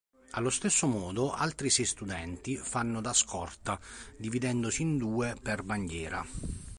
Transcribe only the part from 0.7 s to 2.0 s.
modo, altri sei